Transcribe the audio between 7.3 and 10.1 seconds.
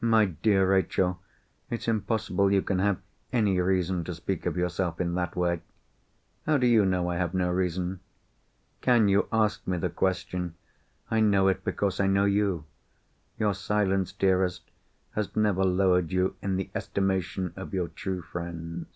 no reason?" "Can you ask me the